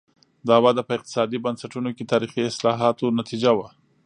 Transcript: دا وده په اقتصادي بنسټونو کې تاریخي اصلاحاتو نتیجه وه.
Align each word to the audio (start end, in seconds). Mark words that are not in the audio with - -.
دا 0.47 0.57
وده 0.65 0.81
په 0.85 0.93
اقتصادي 0.97 1.37
بنسټونو 1.45 1.89
کې 1.95 2.09
تاریخي 2.11 2.41
اصلاحاتو 2.49 3.15
نتیجه 3.19 3.51
وه. 3.57 3.67